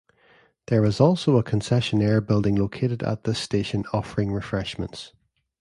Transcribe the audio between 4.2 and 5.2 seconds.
refreshments.